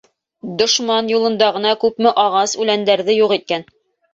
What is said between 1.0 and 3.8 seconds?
юлында ғына күпме ағас, үләндәрҙе юҡ иткән.